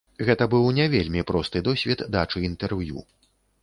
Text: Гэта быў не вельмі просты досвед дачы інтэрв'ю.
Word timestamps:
Гэта 0.29 0.47
быў 0.53 0.65
не 0.77 0.87
вельмі 0.95 1.23
просты 1.33 1.63
досвед 1.71 2.05
дачы 2.19 2.47
інтэрв'ю. 2.53 3.09